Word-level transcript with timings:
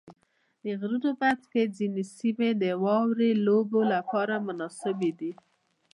د 0.63 0.65
غرونو 0.79 1.09
منځ 1.21 1.41
کې 1.51 1.71
ځینې 1.77 2.03
سیمې 2.17 2.49
د 2.61 2.63
واورې 2.83 3.31
لوبو 3.45 3.79
لپاره 3.93 4.35
مناسبې 4.47 5.11
دي. 5.19 5.31